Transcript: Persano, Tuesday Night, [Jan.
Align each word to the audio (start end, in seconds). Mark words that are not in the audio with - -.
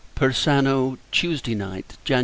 Persano, 0.15 0.97
Tuesday 1.11 1.53
Night, 1.53 1.95
[Jan. 2.05 2.19